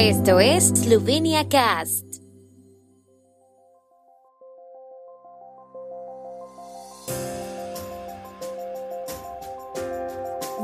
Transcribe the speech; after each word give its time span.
Esto 0.00 0.38
es 0.38 0.68
Slovenia 0.68 1.48
Cast. 1.48 2.04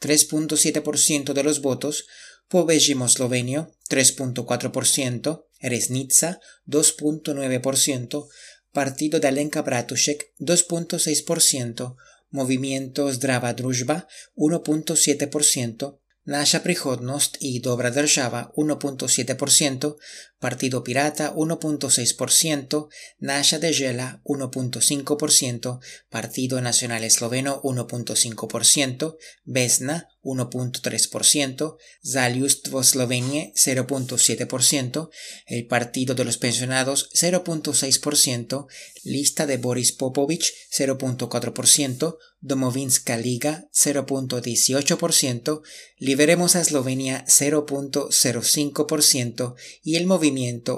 3.7% 0.00 1.32
de 1.32 1.42
los 1.42 1.60
votos, 1.60 2.06
Pobejimo 2.48 3.08
Slovenio, 3.08 3.74
3.4%, 3.88 5.46
Resnica, 5.60 6.40
2.9%, 6.66 8.28
Partido 8.72 9.20
de 9.20 9.28
Alenka 9.28 9.62
Bratušek, 9.62 10.32
2.6%, 10.38 11.96
Movimiento 12.30 13.12
Zdrava 13.12 13.52
Druzhba, 13.52 14.08
1.7%, 14.34 15.98
Nasha 16.24 16.62
Prihodnost 16.62 17.36
y 17.40 17.60
Dobra 17.60 17.90
Država 17.90 18.52
1.7%, 18.54 19.96
Partido 20.42 20.82
Pirata 20.82 21.32
1.6%, 21.36 22.88
Nasha 23.20 23.60
Dejela 23.60 24.20
1.5%, 24.24 25.78
Partido 26.10 26.60
Nacional 26.60 27.04
Esloveno 27.04 27.62
1.5%, 27.62 29.16
Vesna 29.44 30.08
1.3%, 30.24 31.76
Zaljustvo 32.04 32.82
Slovenie 32.82 33.52
0.7%, 33.54 35.10
el 35.46 35.66
Partido 35.68 36.16
de 36.16 36.24
los 36.24 36.38
Pensionados 36.38 37.08
0.6%, 37.14 38.66
Lista 39.04 39.46
de 39.46 39.58
Boris 39.58 39.92
Popovich 39.92 40.52
0.4%, 40.76 42.18
Domovinska 42.40 43.16
Liga 43.16 43.68
0.18%, 43.72 45.62
Liberemos 45.98 46.56
a 46.56 46.60
Eslovenia 46.60 47.24
0.05% 47.28 49.54
y 49.84 49.94
el 49.94 50.06
Movimiento 50.06 50.31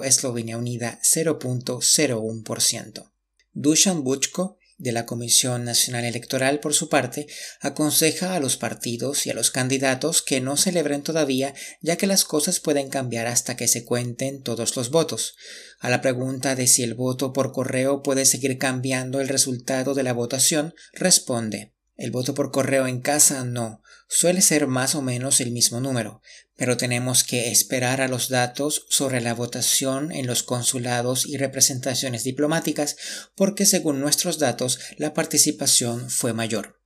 Eslovenia 0.05 0.59
Unida 0.59 0.99
0.01%. 1.03 3.13
Dusan 3.53 4.03
Buchko 4.03 4.59
de 4.79 4.93
la 4.93 5.07
Comisión 5.07 5.65
Nacional 5.65 6.05
Electoral, 6.05 6.61
por 6.61 6.75
su 6.75 6.89
parte, 6.89 7.27
aconseja 7.61 8.35
a 8.35 8.41
los 8.41 8.57
partidos 8.57 9.27
y 9.27 9.31
a 9.31 9.35
los 9.35 9.51
candidatos 9.51 10.23
que 10.23 10.41
no 10.41 10.57
celebren 10.57 11.03
todavía, 11.03 11.55
ya 11.81 11.97
que 11.97 12.07
las 12.07 12.25
cosas 12.25 12.61
pueden 12.61 12.89
cambiar 12.89 13.27
hasta 13.27 13.57
que 13.57 13.69
se 13.69 13.85
cuenten 13.85 14.43
todos 14.43 14.77
los 14.77 14.91
votos. 14.91 15.37
A 15.79 15.91
la 15.91 16.01
pregunta 16.01 16.57
de 16.57 16.67
si 16.67 16.83
el 16.83 16.95
voto 16.95 17.33
por 17.33 17.53
correo 17.53 18.03
puede 18.03 18.25
seguir 18.25 18.59
cambiando 18.59 19.21
el 19.21 19.29
resultado 19.29 19.95
de 19.95 20.03
la 20.03 20.13
votación, 20.13 20.75
responde 20.93 21.74
el 21.97 22.11
voto 22.11 22.35
por 22.35 22.51
correo 22.51 22.87
en 22.87 23.01
casa 23.01 23.45
no, 23.45 23.83
suele 24.09 24.41
ser 24.41 24.67
más 24.67 24.95
o 24.95 25.03
menos 25.03 25.41
el 25.41 25.51
mismo 25.51 25.81
número, 25.81 26.21
pero 26.57 26.77
tenemos 26.77 27.25
que 27.25 27.51
esperar 27.51 28.01
a 28.01 28.09
los 28.09 28.29
datos 28.29 28.87
sobre 28.89 29.21
la 29.21 29.35
votación 29.35 30.13
en 30.13 30.27
los 30.27 30.43
consulados 30.43 31.27
y 31.27 31.37
representaciones 31.37 32.25
diplomáticas 32.25 32.97
porque 33.35 33.67
según 33.67 34.01
nuestros 34.01 34.39
datos 34.39 34.79
la 34.97 35.15
participación 35.15 36.11
fue 36.11 36.33
mayor. 36.33 36.81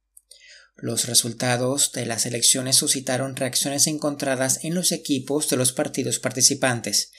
Los 0.80 1.06
resultados 1.06 1.90
de 1.92 2.06
las 2.06 2.24
elecciones 2.24 2.76
suscitaron 2.76 3.34
reacciones 3.34 3.88
encontradas 3.88 4.60
en 4.62 4.74
los 4.74 4.92
equipos 4.92 5.48
de 5.48 5.56
los 5.56 5.72
partidos 5.72 6.20
participantes. 6.20 7.10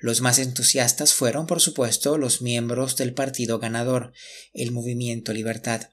Los 0.00 0.22
más 0.22 0.38
entusiastas 0.38 1.12
fueron, 1.12 1.46
por 1.46 1.60
supuesto, 1.60 2.16
los 2.16 2.40
miembros 2.40 2.96
del 2.96 3.12
partido 3.12 3.58
ganador, 3.58 4.14
el 4.54 4.72
Movimiento 4.72 5.34
Libertad. 5.34 5.91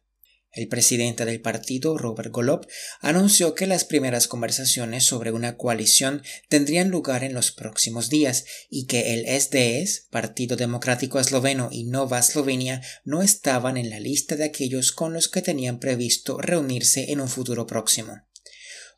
El 0.51 0.67
presidente 0.67 1.25
del 1.25 1.41
partido, 1.41 1.95
Robert 1.97 2.31
Golob, 2.31 2.65
anunció 3.01 3.53
que 3.53 3.67
las 3.67 3.85
primeras 3.85 4.27
conversaciones 4.27 5.03
sobre 5.03 5.31
una 5.31 5.57
coalición 5.57 6.23
tendrían 6.47 6.89
lugar 6.89 7.23
en 7.23 7.33
los 7.33 7.51
próximos 7.51 8.09
días 8.09 8.45
y 8.67 8.87
que 8.87 9.13
el 9.13 9.25
SDS, 9.27 10.07
Partido 10.09 10.57
Democrático 10.57 11.19
Esloveno 11.19 11.69
y 11.71 11.83
Nova 11.83 12.17
Eslovenia 12.17 12.81
no 13.05 13.21
estaban 13.21 13.77
en 13.77 13.91
la 13.91 13.99
lista 13.99 14.35
de 14.35 14.45
aquellos 14.45 14.91
con 14.91 15.13
los 15.13 15.29
que 15.29 15.43
tenían 15.43 15.79
previsto 15.79 16.39
reunirse 16.39 17.11
en 17.11 17.21
un 17.21 17.29
futuro 17.29 17.67
próximo. 17.67 18.23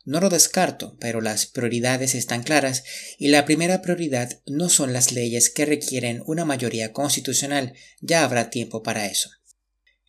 No 0.04 0.20
lo 0.20 0.30
descarto, 0.30 0.96
pero 0.98 1.20
las 1.20 1.46
prioridades 1.46 2.14
están 2.14 2.42
claras 2.42 2.82
y 3.18 3.28
la 3.28 3.44
primera 3.44 3.82
prioridad 3.82 4.40
no 4.46 4.68
son 4.68 4.92
las 4.92 5.12
leyes 5.12 5.50
que 5.50 5.66
requieren 5.66 6.22
una 6.26 6.44
mayoría 6.44 6.92
constitucional, 6.92 7.74
ya 8.00 8.24
habrá 8.24 8.50
tiempo 8.50 8.82
para 8.82 9.06
eso. 9.06 9.30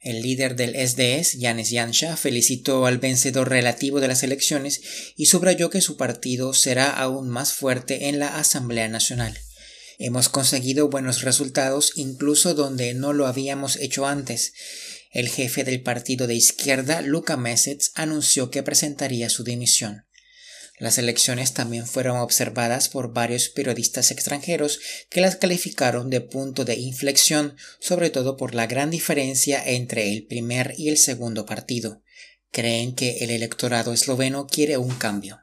El 0.03 0.21
líder 0.21 0.57
del 0.57 0.75
SDS, 0.75 1.39
Yanis 1.39 1.69
Yansha, 1.69 2.17
felicitó 2.17 2.85
al 2.85 2.97
vencedor 2.97 3.49
relativo 3.49 4.01
de 4.01 4.09
las 4.09 4.21
elecciones 4.21 4.81
y 5.15 5.27
subrayó 5.27 5.69
que 5.69 5.79
su 5.79 5.95
partido 5.95 6.53
será 6.53 6.89
aún 6.89 7.29
más 7.29 7.53
fuerte 7.53 8.09
en 8.09 8.19
la 8.19 8.37
Asamblea 8.37 8.89
Nacional. 8.89 9.39
Hemos 9.99 10.27
conseguido 10.27 10.89
buenos 10.89 11.21
resultados 11.21 11.93
incluso 11.95 12.53
donde 12.53 12.93
no 12.93 13.13
lo 13.13 13.27
habíamos 13.27 13.77
hecho 13.77 14.05
antes. 14.05 14.53
El 15.11 15.29
jefe 15.29 15.63
del 15.63 15.81
partido 15.81 16.27
de 16.27 16.35
izquierda, 16.35 17.01
Luka 17.01 17.37
Mesets, 17.37 17.91
anunció 17.95 18.51
que 18.51 18.61
presentaría 18.61 19.29
su 19.29 19.45
dimisión. 19.45 20.03
Las 20.79 20.97
elecciones 20.97 21.53
también 21.53 21.85
fueron 21.85 22.17
observadas 22.17 22.89
por 22.89 23.13
varios 23.13 23.49
periodistas 23.49 24.09
extranjeros 24.09 24.79
que 25.09 25.21
las 25.21 25.35
calificaron 25.35 26.09
de 26.09 26.21
punto 26.21 26.65
de 26.65 26.75
inflexión, 26.75 27.55
sobre 27.79 28.09
todo 28.09 28.37
por 28.37 28.55
la 28.55 28.65
gran 28.65 28.89
diferencia 28.89 29.63
entre 29.63 30.11
el 30.11 30.25
primer 30.25 30.73
y 30.77 30.89
el 30.89 30.97
segundo 30.97 31.45
partido. 31.45 32.01
Creen 32.51 32.95
que 32.95 33.19
el 33.19 33.29
electorado 33.29 33.93
esloveno 33.93 34.47
quiere 34.47 34.77
un 34.77 34.95
cambio. 34.95 35.41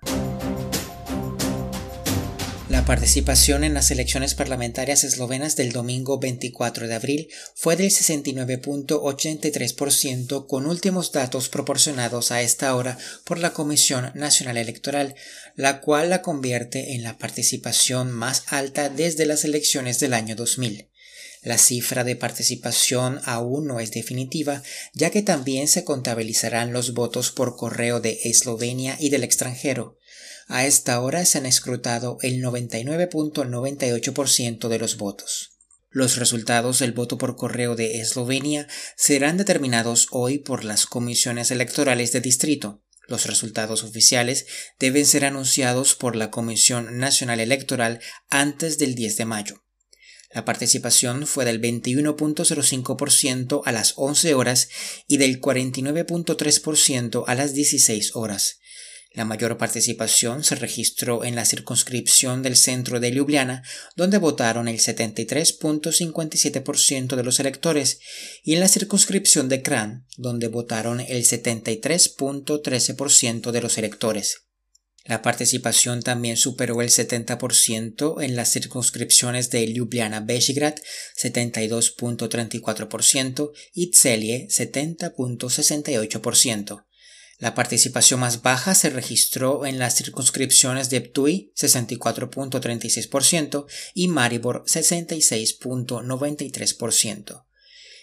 La 2.80 2.86
participación 2.86 3.62
en 3.62 3.74
las 3.74 3.91
elecciones 3.91 4.34
parlamentarias 4.34 5.04
eslovenas 5.04 5.54
del 5.54 5.70
domingo 5.70 6.18
24 6.18 6.88
de 6.88 6.94
abril 6.94 7.28
fue 7.54 7.77
del 7.77 7.91
69.83% 7.91 10.47
con 10.47 10.65
últimos 10.65 11.12
datos 11.12 11.50
proporcionados 11.50 12.32
a 12.32 12.41
esta 12.41 12.74
hora 12.74 12.97
por 13.24 13.38
la 13.38 13.53
Comisión 13.53 14.10
Nacional 14.15 14.56
Electoral, 14.56 15.15
la 15.56 15.82
cual 15.82 16.09
la 16.09 16.22
convierte 16.22 16.94
en 16.94 17.03
la 17.03 17.18
participación 17.18 18.12
más 18.12 18.44
alta 18.47 18.88
desde 18.88 19.26
las 19.26 19.44
elecciones 19.44 20.00
del 20.00 20.15
año 20.15 20.34
2000. 20.34 20.88
La 21.42 21.59
cifra 21.59 22.03
de 22.03 22.16
participación 22.16 23.21
aún 23.24 23.66
no 23.66 23.80
es 23.80 23.91
definitiva, 23.91 24.62
ya 24.94 25.10
que 25.10 25.21
también 25.21 25.68
se 25.68 25.84
contabilizarán 25.84 26.72
los 26.72 26.94
votos 26.94 27.30
por 27.30 27.56
correo 27.56 28.00
de 28.00 28.21
Eslovenia 28.24 28.97
y 28.98 29.10
del 29.10 29.24
extranjero. 29.24 29.98
A 30.49 30.67
esta 30.67 31.01
hora 31.01 31.25
se 31.25 31.39
han 31.39 31.47
escrutado 31.47 32.19
el 32.22 32.43
99.98% 32.43 34.69
de 34.69 34.78
los 34.78 34.97
votos. 34.97 35.53
Los 35.91 36.19
resultados 36.19 36.78
del 36.78 36.93
voto 36.93 37.19
por 37.19 37.37
correo 37.37 37.75
de 37.75 38.01
Eslovenia 38.01 38.69
serán 38.97 39.37
determinados 39.37 40.07
hoy 40.13 40.39
por 40.39 40.65
las 40.65 40.87
comisiones 40.87 41.51
electorales 41.51 42.13
de 42.13 42.21
distrito. 42.21 42.84
Los 43.09 43.27
resultados 43.27 43.83
oficiales 43.83 44.47
deben 44.78 45.05
ser 45.05 45.25
anunciados 45.25 45.97
por 45.97 46.15
la 46.15 46.31
Comisión 46.31 46.99
Nacional 46.99 47.41
Electoral 47.41 48.01
antes 48.28 48.78
del 48.78 48.95
10 48.95 49.17
de 49.17 49.25
mayo. 49.25 49.65
La 50.33 50.45
participación 50.45 51.27
fue 51.27 51.45
del 51.45 51.61
21.05% 51.61 53.63
a 53.65 53.72
las 53.72 53.95
11 53.97 54.34
horas 54.34 54.69
y 55.09 55.17
del 55.17 55.41
49.3% 55.41 57.25
a 57.27 57.34
las 57.34 57.53
16 57.53 58.15
horas. 58.15 58.61
La 59.12 59.24
mayor 59.24 59.59
participación 59.59 60.45
se 60.45 60.54
registró 60.54 61.24
en 61.24 61.34
la 61.34 61.45
circunscripción 61.45 62.45
del 62.45 62.54
centro 62.54 63.01
de 63.01 63.10
Ljubljana, 63.10 63.65
donde 63.97 64.18
votaron 64.18 64.68
el 64.68 64.78
73.57% 64.78 67.16
de 67.16 67.24
los 67.24 67.41
electores, 67.41 67.98
y 68.45 68.54
en 68.54 68.60
la 68.60 68.68
circunscripción 68.68 69.48
de 69.48 69.62
Kran, 69.62 70.07
donde 70.16 70.47
votaron 70.47 71.01
el 71.01 71.24
73.13% 71.24 73.51
de 73.51 73.60
los 73.60 73.78
electores. 73.78 74.42
La 75.04 75.22
participación 75.22 76.03
también 76.03 76.36
superó 76.36 76.80
el 76.80 76.91
70% 76.91 78.22
en 78.22 78.36
las 78.36 78.53
circunscripciones 78.53 79.51
de 79.51 79.66
Ljubljana-Bežigrad 79.66 80.77
72.34% 81.21 83.51
y 83.74 83.91
Celje 83.92 84.47
70.68%. 84.48 86.84
La 87.41 87.54
participación 87.54 88.21
más 88.21 88.42
baja 88.42 88.75
se 88.75 88.91
registró 88.91 89.65
en 89.65 89.78
las 89.78 89.95
circunscripciones 89.97 90.91
de 90.91 91.01
Ptui 91.01 91.54
64.36% 91.57 93.65
y 93.95 94.09
Maribor 94.09 94.63
66.93%. 94.66 97.47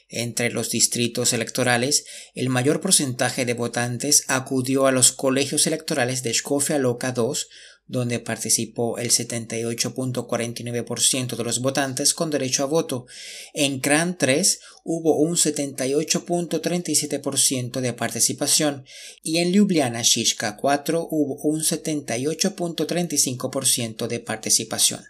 Entre 0.10 0.50
los 0.50 0.72
distritos 0.72 1.34
electorales, 1.34 2.06
el 2.34 2.50
mayor 2.50 2.82
porcentaje 2.82 3.46
de 3.46 3.54
votantes 3.54 4.24
acudió 4.28 4.88
a 4.88 4.92
los 4.92 5.12
colegios 5.12 5.68
electorales 5.68 6.24
de 6.24 6.34
Skofia 6.34 6.80
Loca 6.80 7.12
2, 7.12 7.48
donde 7.88 8.20
participó 8.20 8.98
el 8.98 9.12
78.49% 9.12 11.36
de 11.36 11.44
los 11.44 11.60
votantes 11.60 12.14
con 12.14 12.30
derecho 12.30 12.64
a 12.64 12.68
voto. 12.68 13.08
En 13.54 13.80
Kran 13.80 14.18
3 14.18 14.60
hubo 14.84 15.18
un 15.18 15.36
78.37% 15.36 17.80
de 17.80 17.94
participación 17.94 18.86
y 19.24 19.38
en 19.38 19.52
Ljubljana 19.52 20.02
Shishka 20.02 20.58
4 20.58 21.08
hubo 21.10 21.36
un 21.44 21.62
78.35% 21.62 24.08
de 24.08 24.20
participación. 24.20 25.06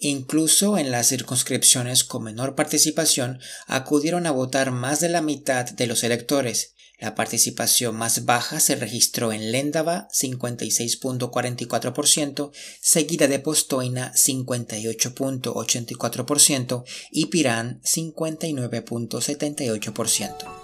Incluso 0.00 0.76
en 0.76 0.90
las 0.90 1.08
circunscripciones 1.08 2.04
con 2.04 2.24
menor 2.24 2.54
participación 2.54 3.40
acudieron 3.66 4.26
a 4.26 4.32
votar 4.32 4.70
más 4.70 5.00
de 5.00 5.08
la 5.08 5.22
mitad 5.22 5.64
de 5.64 5.86
los 5.86 6.04
electores. 6.04 6.73
La 6.98 7.14
participación 7.14 7.94
más 7.96 8.24
baja 8.24 8.58
se 8.60 8.76
registró 8.76 9.32
en 9.32 9.52
Lendava 9.52 10.08
56.44%, 10.12 12.52
seguida 12.80 13.26
de 13.26 13.40
Postoina 13.40 14.14
58.84% 14.14 16.84
y 17.10 17.26
Pirán 17.26 17.82
59.78%. 17.82 20.62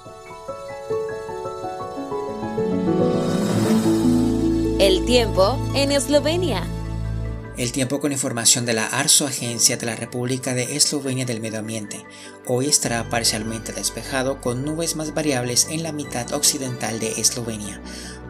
El 4.79 5.05
tiempo 5.05 5.59
en 5.75 5.93
Eslovenia. 5.93 6.80
El 7.60 7.72
tiempo 7.72 8.00
con 8.00 8.10
información 8.10 8.64
de 8.64 8.72
la 8.72 8.86
ARSO, 8.86 9.26
Agencia 9.26 9.76
de 9.76 9.84
la 9.84 9.94
República 9.94 10.54
de 10.54 10.76
Eslovenia 10.76 11.26
del 11.26 11.42
Medio 11.42 11.58
Ambiente. 11.58 12.06
Hoy 12.46 12.68
estará 12.68 13.10
parcialmente 13.10 13.74
despejado 13.74 14.40
con 14.40 14.64
nubes 14.64 14.96
más 14.96 15.12
variables 15.12 15.66
en 15.68 15.82
la 15.82 15.92
mitad 15.92 16.32
occidental 16.32 16.98
de 17.00 17.20
Eslovenia. 17.20 17.82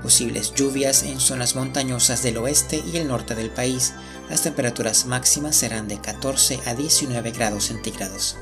Posibles 0.02 0.52
lluvias 0.54 1.04
en 1.04 1.20
zonas 1.20 1.54
montañosas 1.54 2.24
del 2.24 2.38
oeste 2.38 2.82
y 2.92 2.96
el 2.96 3.06
norte 3.06 3.36
del 3.36 3.50
país. 3.50 3.92
Las 4.28 4.42
temperaturas 4.42 5.06
máximas 5.06 5.54
serán 5.54 5.86
de 5.86 6.00
14 6.00 6.58
a 6.66 6.74
19 6.74 7.30
grados 7.30 7.66
centígrados. 7.66 8.36